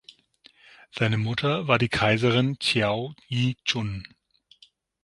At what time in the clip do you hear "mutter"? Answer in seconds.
1.19-1.67